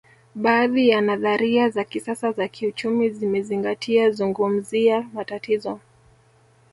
Baadhi 0.35 0.89
ya 0.89 1.01
nadharia 1.01 1.69
za 1.69 1.83
kisasa 1.83 2.31
za 2.31 2.47
kiuchumi 2.47 3.09
zimezingatia 3.09 4.07
kuzungumzia 4.09 5.09
matatizo 5.13 5.79